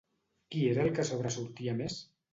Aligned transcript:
Qui 0.55 0.63
era 0.69 0.85
el 0.89 0.95
que 1.01 1.05
sobresortia 1.11 1.77
més? 1.83 2.03